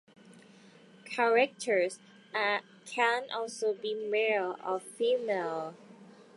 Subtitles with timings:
[1.05, 1.99] Characters
[2.87, 5.75] can also be male or female.